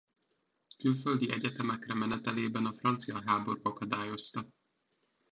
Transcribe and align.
Külföldi 0.77 1.31
egyetemekre 1.31 1.93
menetelében 1.93 2.65
a 2.65 2.75
francia 2.77 3.21
háború 3.25 3.59
akadályozta. 3.63 4.41